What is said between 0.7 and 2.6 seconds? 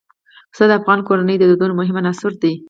افغان کورنیو د دودونو مهم عنصر دی.